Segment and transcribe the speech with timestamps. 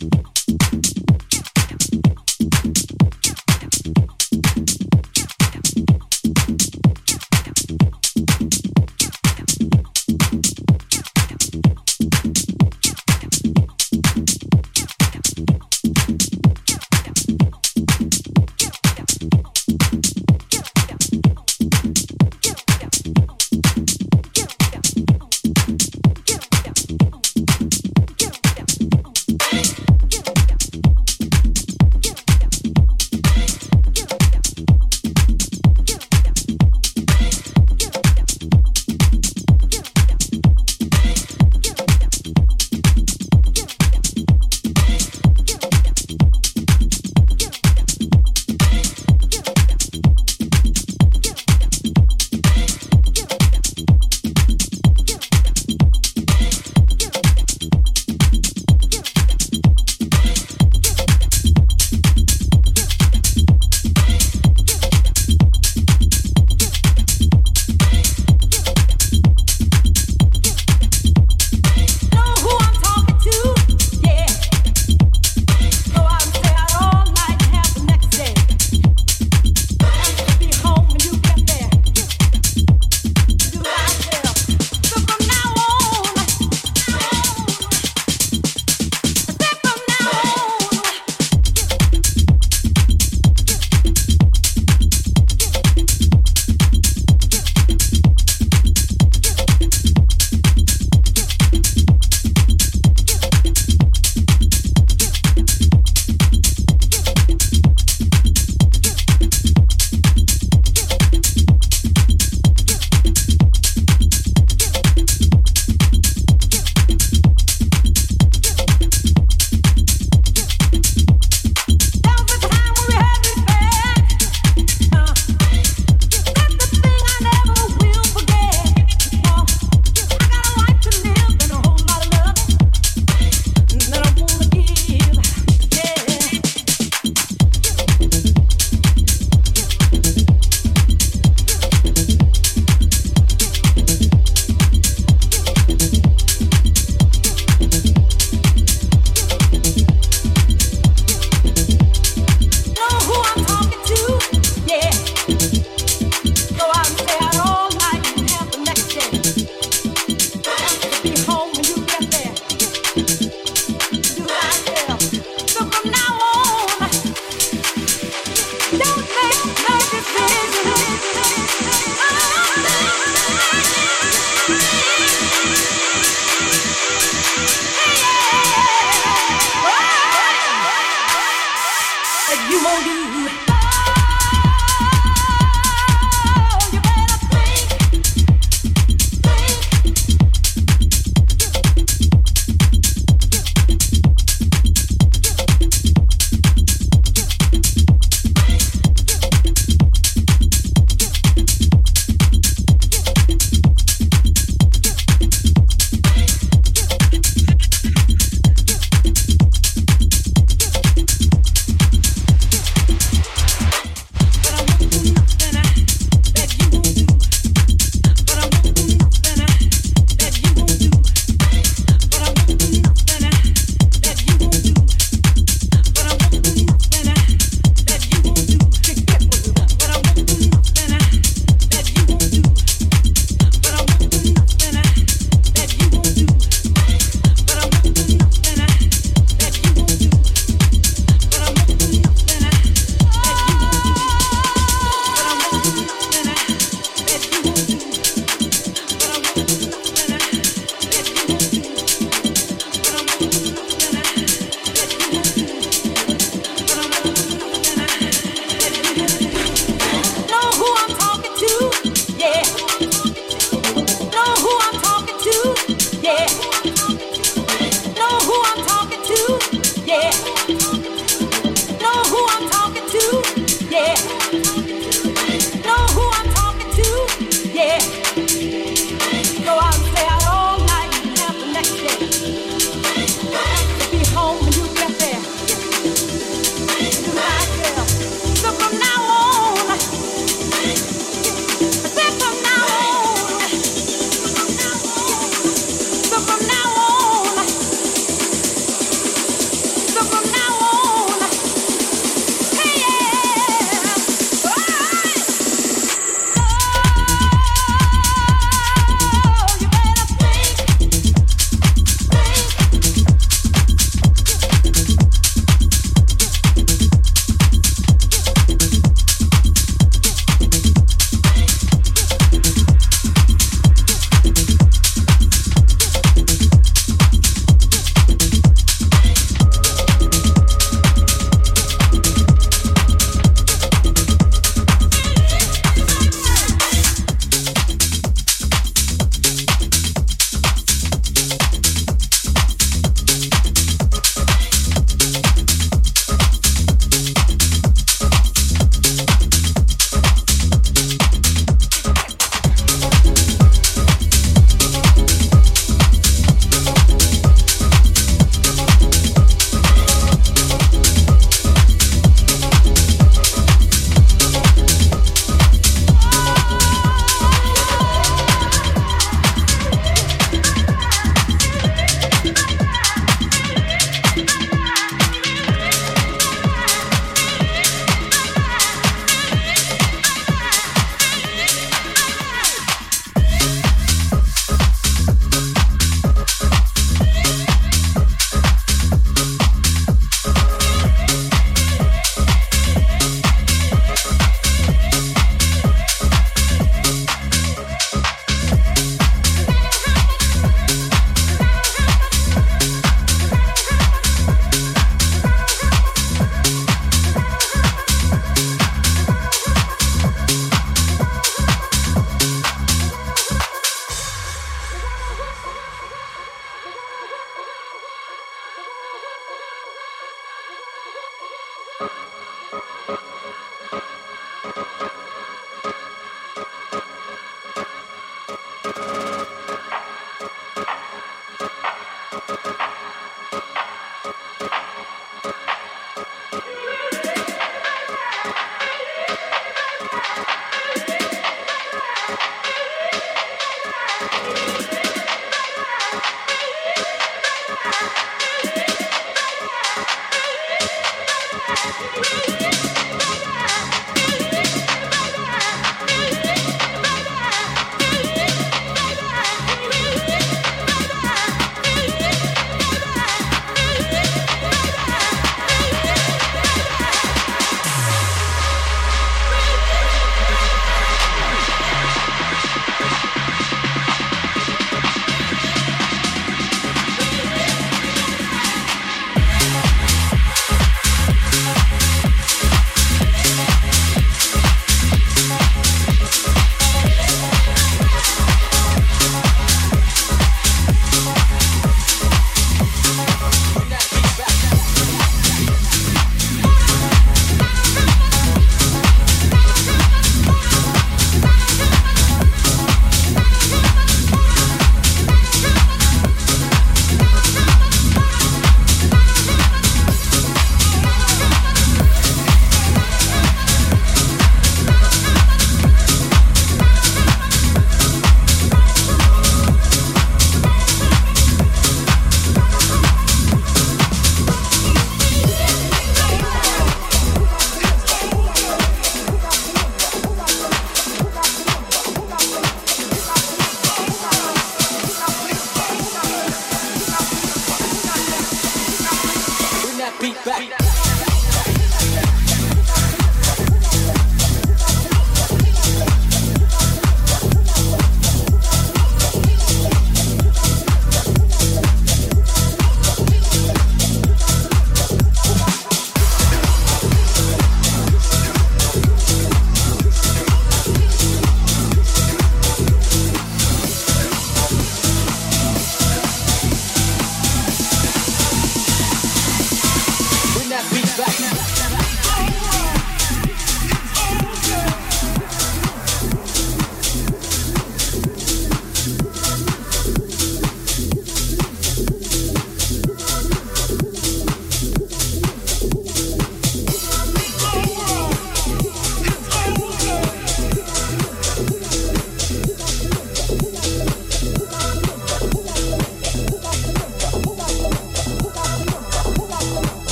[0.00, 0.39] from now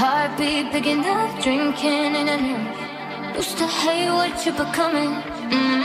[0.00, 3.34] Heartbeat big enough, drinking in a new.
[3.34, 5.10] Used to hate what you're becoming.
[5.50, 5.77] Mm.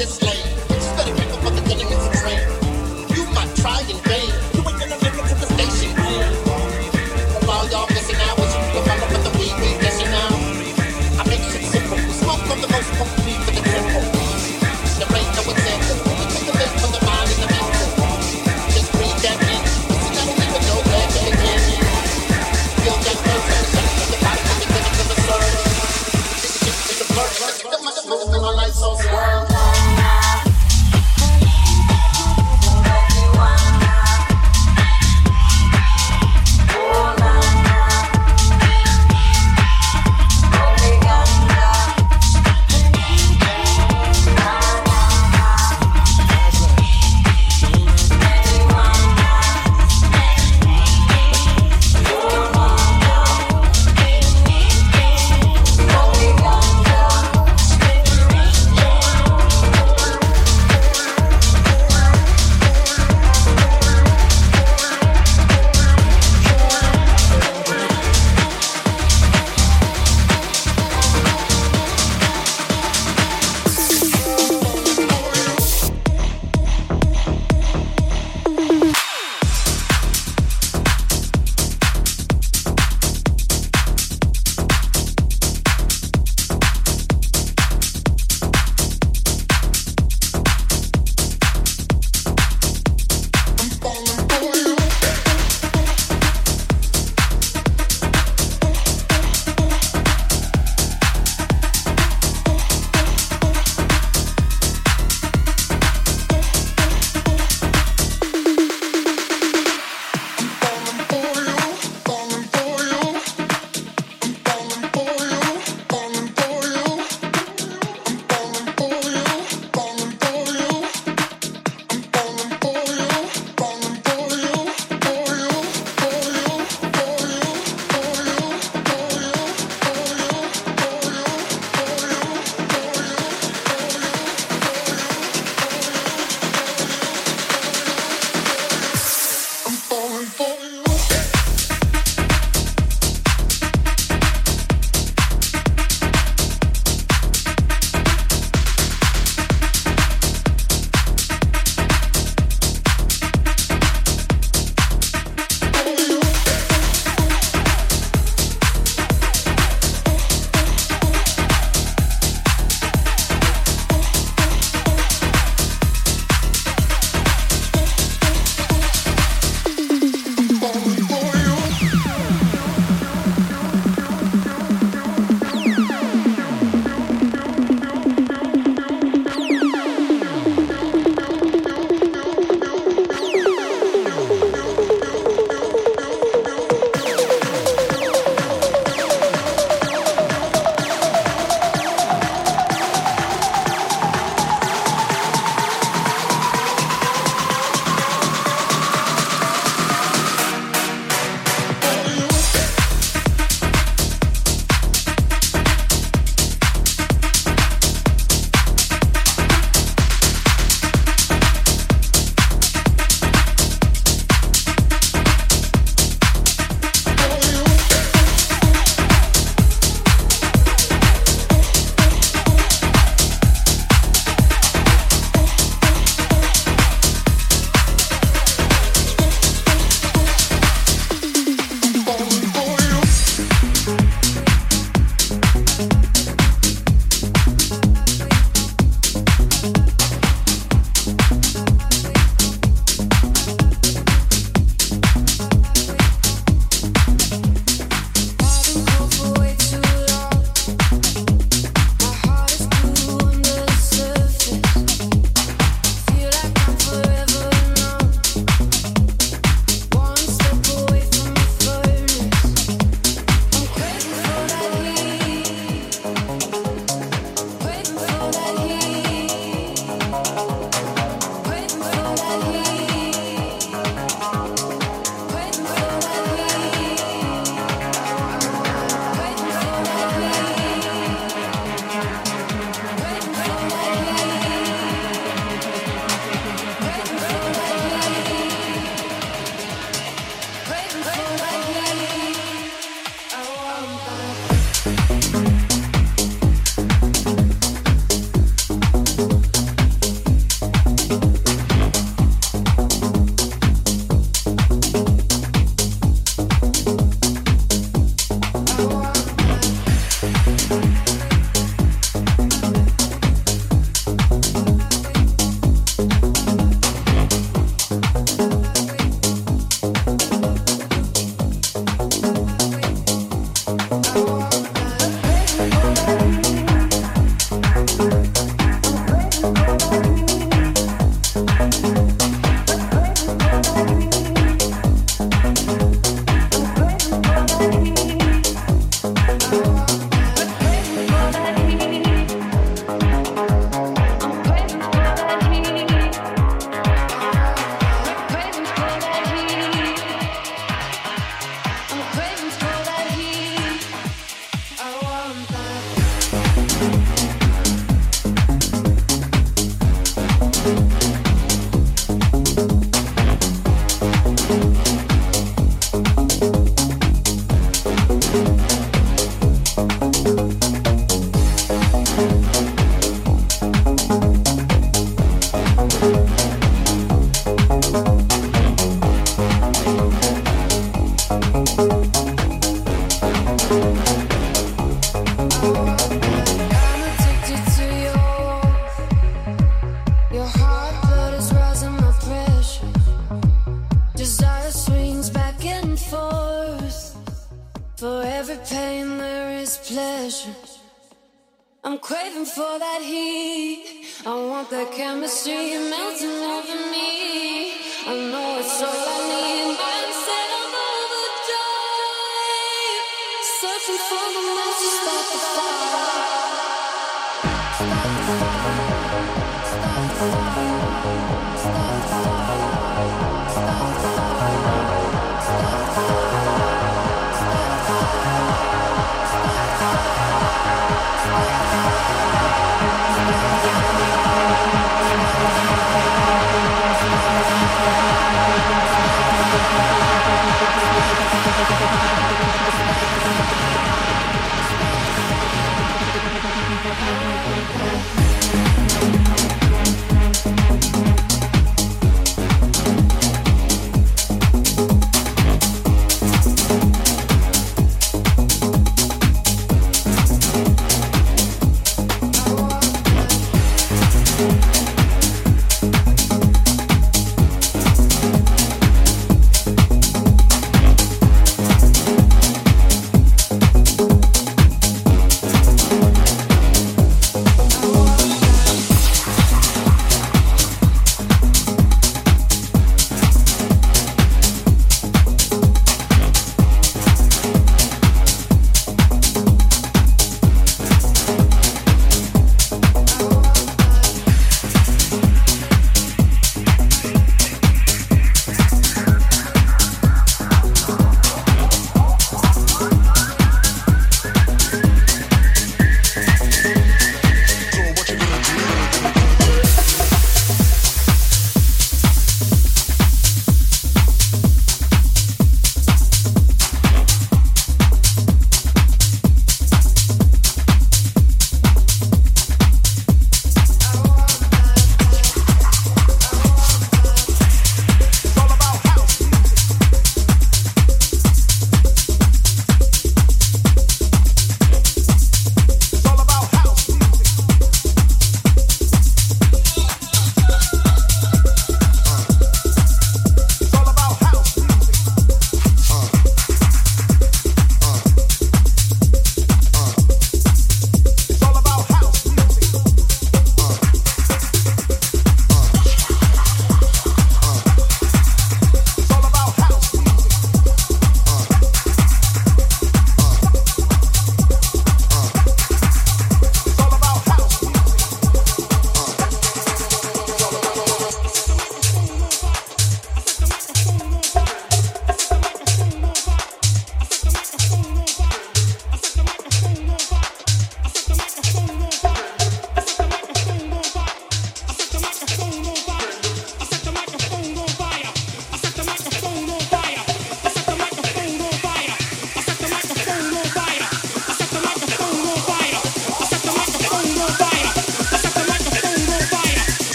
[0.00, 0.39] this life.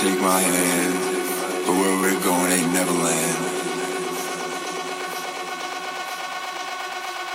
[0.00, 0.94] Take my hand,
[1.66, 3.36] but where we're going ain't Neverland.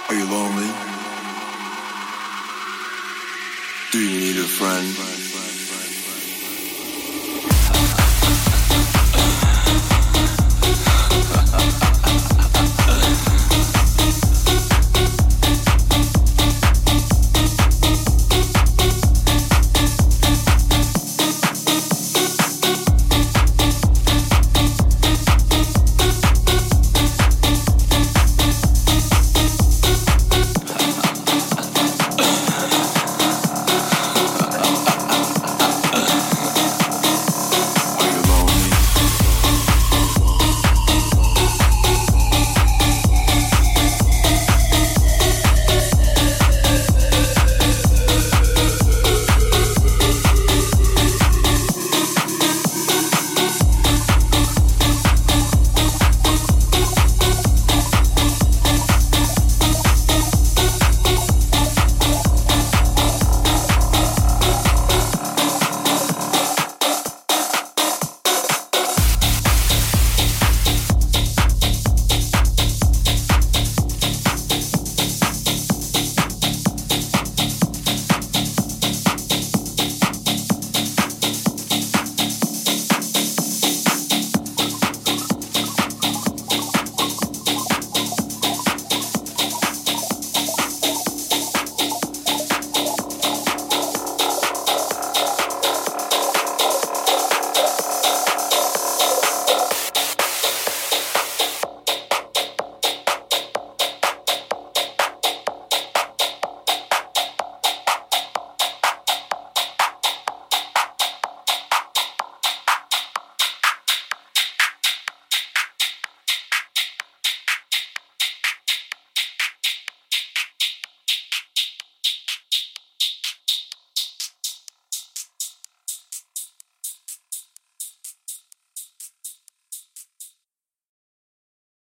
[0.10, 0.72] Are you lonely?
[3.92, 5.15] Do you need a friend?